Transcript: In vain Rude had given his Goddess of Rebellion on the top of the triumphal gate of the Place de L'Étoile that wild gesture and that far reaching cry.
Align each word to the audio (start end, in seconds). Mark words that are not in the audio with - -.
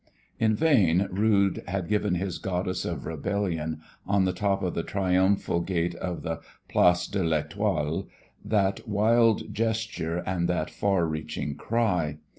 In 0.39 0.55
vain 0.55 1.07
Rude 1.11 1.61
had 1.67 1.87
given 1.87 2.15
his 2.15 2.39
Goddess 2.39 2.85
of 2.85 3.05
Rebellion 3.05 3.81
on 4.07 4.25
the 4.25 4.33
top 4.33 4.63
of 4.63 4.73
the 4.73 4.81
triumphal 4.81 5.59
gate 5.59 5.93
of 5.93 6.23
the 6.23 6.41
Place 6.67 7.05
de 7.05 7.19
L'Étoile 7.23 8.07
that 8.43 8.87
wild 8.87 9.53
gesture 9.53 10.17
and 10.25 10.49
that 10.49 10.71
far 10.71 11.05
reaching 11.05 11.53
cry. 11.53 12.17